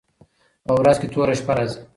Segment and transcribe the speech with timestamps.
[0.65, 1.77] په ورځ كي توره شپـه راځي